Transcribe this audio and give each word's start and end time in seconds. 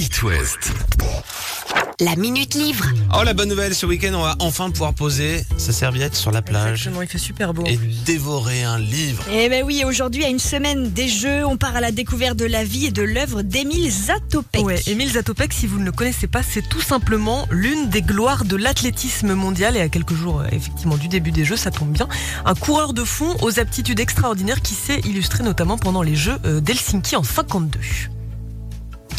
It 0.00 0.22
West. 0.22 0.72
La 2.00 2.16
Minute 2.16 2.54
Livre. 2.54 2.86
Oh 3.14 3.22
la 3.22 3.34
bonne 3.34 3.50
nouvelle, 3.50 3.74
ce 3.74 3.84
week-end 3.84 4.14
on 4.14 4.22
va 4.22 4.34
enfin 4.38 4.70
pouvoir 4.70 4.94
poser 4.94 5.44
sa 5.58 5.74
serviette 5.74 6.14
sur 6.14 6.30
la 6.30 6.40
plage 6.40 6.70
Exactement, 6.80 7.02
il 7.02 7.08
fait 7.08 7.18
super 7.18 7.52
beau. 7.52 7.64
et 7.66 7.78
dévorer 8.06 8.62
un 8.62 8.78
livre. 8.78 9.22
Eh 9.30 9.50
ben 9.50 9.62
oui, 9.62 9.84
aujourd'hui, 9.86 10.24
à 10.24 10.28
une 10.28 10.38
semaine 10.38 10.90
des 10.90 11.06
Jeux, 11.08 11.44
on 11.44 11.58
part 11.58 11.76
à 11.76 11.82
la 11.82 11.92
découverte 11.92 12.38
de 12.38 12.46
la 12.46 12.64
vie 12.64 12.86
et 12.86 12.90
de 12.90 13.02
l'œuvre 13.02 13.42
d'Émile 13.42 13.90
Zatopek. 13.90 14.64
Ouais, 14.64 14.80
Émile 14.86 15.10
Zatopek, 15.12 15.52
si 15.52 15.66
vous 15.66 15.78
ne 15.78 15.84
le 15.84 15.92
connaissez 15.92 16.26
pas, 16.28 16.42
c'est 16.42 16.66
tout 16.66 16.80
simplement 16.80 17.46
l'une 17.50 17.90
des 17.90 18.00
gloires 18.00 18.46
de 18.46 18.56
l'athlétisme 18.56 19.34
mondial 19.34 19.76
et 19.76 19.82
à 19.82 19.90
quelques 19.90 20.14
jours 20.14 20.40
euh, 20.40 20.46
effectivement 20.50 20.96
du 20.96 21.08
début 21.08 21.30
des 21.32 21.44
Jeux, 21.44 21.56
ça 21.58 21.70
tombe 21.70 21.92
bien. 21.92 22.08
Un 22.46 22.54
coureur 22.54 22.94
de 22.94 23.04
fond 23.04 23.36
aux 23.42 23.60
aptitudes 23.60 24.00
extraordinaires 24.00 24.62
qui 24.62 24.72
s'est 24.74 25.00
illustré 25.00 25.44
notamment 25.44 25.76
pendant 25.76 26.02
les 26.02 26.16
Jeux 26.16 26.38
euh, 26.46 26.60
d'Helsinki 26.60 27.16
en 27.16 27.22
52. 27.22 27.78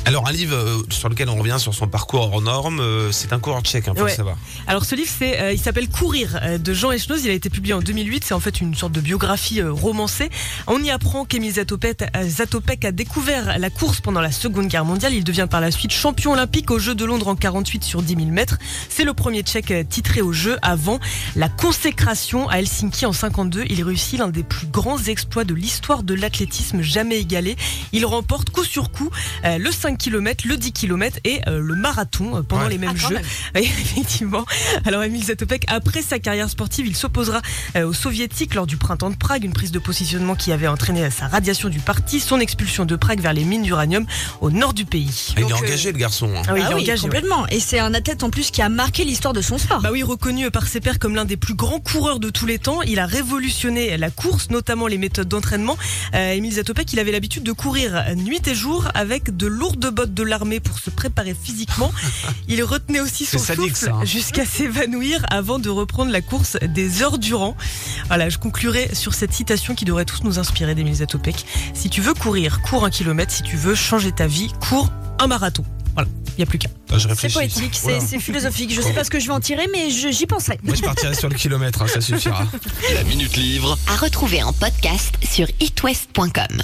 Alors 0.05 0.27
un 0.27 0.31
livre 0.31 0.55
euh, 0.55 0.81
sur 0.89 1.09
lequel 1.09 1.29
on 1.29 1.35
revient 1.35 1.57
sur 1.59 1.73
son 1.75 1.87
parcours 1.87 2.21
hors 2.33 2.41
norme, 2.41 2.79
euh, 2.79 3.11
c'est 3.11 3.33
un 3.33 3.39
coureur 3.39 3.61
tchèque, 3.61 3.87
hein, 3.87 3.93
Ouais. 3.95 4.09
le 4.09 4.09
savoir. 4.09 4.35
Alors 4.67 4.83
ce 4.83 4.95
livre, 4.95 5.09
c'est, 5.15 5.39
euh, 5.39 5.53
il 5.53 5.59
s'appelle 5.59 5.87
Courir 5.89 6.39
de 6.59 6.73
Jean 6.73 6.91
Echnoz. 6.91 7.23
Il 7.23 7.29
a 7.29 7.33
été 7.33 7.49
publié 7.51 7.73
en 7.75 7.81
2008. 7.81 8.23
C'est 8.25 8.33
en 8.33 8.39
fait 8.39 8.59
une 8.61 8.73
sorte 8.73 8.91
de 8.93 8.99
biographie 8.99 9.61
euh, 9.61 9.71
romancée. 9.71 10.29
On 10.67 10.81
y 10.83 10.89
apprend 10.89 11.23
qu'Émile 11.23 11.53
Zatopek, 11.53 12.03
Zatopek 12.23 12.83
a 12.85 12.91
découvert 12.91 13.59
la 13.59 13.69
course 13.69 14.01
pendant 14.01 14.21
la 14.21 14.31
Seconde 14.31 14.67
Guerre 14.67 14.85
mondiale. 14.85 15.13
Il 15.13 15.23
devient 15.23 15.47
par 15.49 15.61
la 15.61 15.69
suite 15.71 15.91
champion 15.93 16.33
olympique 16.33 16.71
aux 16.71 16.79
Jeux 16.79 16.95
de 16.95 17.05
Londres 17.05 17.27
en 17.27 17.35
48 17.35 17.83
sur 17.83 18.01
10 18.01 18.15
000 18.15 18.27
mètres. 18.29 18.57
C'est 18.89 19.03
le 19.05 19.13
premier 19.13 19.43
Tchèque 19.43 19.87
titré 19.87 20.21
aux 20.21 20.33
Jeux 20.33 20.57
avant 20.63 20.99
la 21.35 21.47
consécration 21.47 22.49
à 22.49 22.57
Helsinki 22.57 23.05
en 23.05 23.13
52. 23.13 23.65
Il 23.69 23.83
réussit 23.83 24.17
l'un 24.19 24.29
des 24.29 24.43
plus 24.43 24.67
grands 24.67 24.97
exploits 25.03 25.43
de 25.43 25.53
l'histoire 25.53 26.01
de 26.03 26.15
l'athlétisme 26.15 26.81
jamais 26.81 27.19
égalé. 27.19 27.55
Il 27.93 28.05
remporte 28.05 28.49
coup 28.49 28.63
sur 28.63 28.91
coup 28.91 29.09
euh, 29.45 29.57
le 29.59 29.71
5 29.71 29.90
km, 29.97 30.47
le 30.47 30.57
10 30.57 30.71
km 30.71 31.17
et 31.23 31.41
euh, 31.47 31.59
le 31.61 31.75
marathon 31.75 32.37
euh, 32.37 32.41
pendant 32.43 32.63
Ouais. 32.63 32.69
les 32.69 32.77
mêmes 32.77 32.91
Ah, 32.95 33.07
Jeux. 33.07 33.13
même. 33.15 33.23
Oui, 33.55 33.61
effectivement. 33.63 34.45
Alors 34.85 35.03
Emile 35.03 35.23
Zatopek, 35.23 35.65
après 35.67 36.01
sa 36.01 36.19
carrière 36.19 36.49
sportive, 36.49 36.85
il 36.87 36.95
s'opposera 36.95 37.41
euh, 37.75 37.85
aux 37.87 37.93
soviétiques 37.93 38.53
lors 38.55 38.67
du 38.67 38.77
printemps 38.77 39.09
de 39.09 39.15
Prague, 39.15 39.43
une 39.43 39.53
prise 39.53 39.71
de 39.71 39.79
positionnement 39.79 40.35
qui 40.35 40.51
avait 40.51 40.67
entraîné 40.67 41.09
sa 41.11 41.27
radiation 41.27 41.69
du 41.69 41.79
parti, 41.79 42.19
son 42.19 42.39
expulsion 42.39 42.85
de 42.85 42.95
Prague 42.95 43.19
vers 43.21 43.33
les 43.33 43.43
mines 43.43 43.63
d'uranium 43.63 44.05
au 44.41 44.51
nord 44.51 44.73
du 44.73 44.85
pays. 44.85 45.33
Ah, 45.35 45.41
il 45.41 45.43
est 45.49 45.51
euh, 45.51 45.55
engagé 45.55 45.91
le 45.91 45.97
garçon. 45.97 46.31
hein. 46.35 46.41
Ah 46.47 46.53
oui, 46.53 46.61
Ah 46.63 46.67
il 46.69 46.71
est 46.71 46.75
oui, 46.75 46.81
engagé, 46.83 46.93
ouais. 47.03 47.09
complètement. 47.09 47.47
Et 47.47 47.59
c'est 47.59 47.79
un 47.79 47.93
athlète 47.93 48.23
en 48.23 48.29
plus 48.29 48.51
qui 48.51 48.61
a 48.61 48.69
marqué 48.69 49.03
l'histoire 49.03 49.33
de 49.33 49.41
son 49.41 49.57
sport. 49.57 49.81
Bah 49.81 49.89
oui, 49.91 50.03
reconnu 50.03 50.49
par 50.51 50.67
ses 50.67 50.79
pairs 50.79 50.99
comme 50.99 51.15
l'un 51.15 51.25
des 51.25 51.37
plus 51.37 51.53
grands 51.55 51.79
coureurs 51.79 52.19
de 52.19 52.29
tous 52.29 52.45
les 52.45 52.59
temps, 52.59 52.81
il 52.83 52.99
a 52.99 53.05
révolutionné 53.05 53.97
la 53.97 54.09
course, 54.09 54.49
notamment 54.49 54.87
les 54.87 54.97
méthodes 54.97 55.27
d'entraînement. 55.27 55.77
Euh, 56.13 56.33
Émile 56.33 56.53
Zatopek, 56.53 56.91
il 56.93 56.99
avait 56.99 57.11
l'habitude 57.11 57.43
de 57.43 57.51
courir 57.51 58.03
nuit 58.15 58.41
et 58.47 58.55
jour 58.55 58.87
avec 58.93 59.35
de 59.35 59.47
lourdes 59.47 59.79
bottes 59.89 60.13
de 60.13 60.23
l'armée 60.23 60.59
pour 60.59 60.77
se 60.79 60.89
préparer 60.89 61.35
physiquement. 61.41 61.91
Il 62.47 62.63
retenait 62.63 62.99
aussi 62.99 63.25
son 63.25 63.39
sadique, 63.39 63.75
souffle 63.75 63.91
hein. 63.93 64.05
jusqu'à 64.05 64.45
s'évanouir 64.45 65.25
avant 65.29 65.59
de 65.59 65.69
reprendre 65.69 66.11
la 66.11 66.21
course 66.21 66.57
des 66.61 67.01
heures 67.01 67.17
durant. 67.17 67.55
Voilà, 68.07 68.29
je 68.29 68.37
conclurai 68.37 68.89
sur 68.93 69.13
cette 69.13 69.33
citation 69.33 69.75
qui 69.75 69.85
devrait 69.85 70.05
tous 70.05 70.23
nous 70.23 70.39
inspirer 70.39 70.75
d'Émile 70.75 70.95
Zatopek. 70.95 71.45
Si 71.73 71.89
tu 71.89 72.01
veux 72.01 72.13
courir, 72.13 72.61
cours 72.61 72.85
un 72.85 72.89
kilomètre. 72.89 73.31
Si 73.33 73.43
tu 73.43 73.57
veux 73.57 73.75
changer 73.75 74.11
ta 74.11 74.27
vie, 74.27 74.51
cours 74.59 74.89
un 75.19 75.27
marathon. 75.27 75.63
Voilà, 75.93 76.07
il 76.29 76.35
n'y 76.37 76.43
a 76.43 76.45
plus 76.45 76.57
qu'à. 76.57 76.69
Ah, 76.89 76.95
C'est 77.17 77.31
poétique, 77.33 77.75
c'est 77.75 77.99
philosophique. 78.19 78.73
Je 78.73 78.81
sais 78.81 78.93
pas 78.93 79.03
ce 79.03 79.09
que 79.09 79.19
je 79.19 79.27
vais 79.27 79.33
en 79.33 79.41
tirer, 79.41 79.67
mais 79.73 79.89
je- 79.91 80.09
j'y 80.09 80.25
penserai. 80.25 80.57
Moi 80.63 80.75
je 80.75 80.81
partirai 80.81 81.13
sur 81.13 81.27
le 81.27 81.35
kilomètre, 81.35 81.81
hein, 81.81 81.87
ça 81.87 81.99
suffira. 82.01 82.47
La 82.95 83.03
Minute 83.03 83.35
Livre 83.35 83.77
À 83.87 83.97
retrouver 83.97 84.41
en 84.41 84.53
podcast 84.53 85.13
sur 85.29 85.47
itwest.com. 85.59 86.61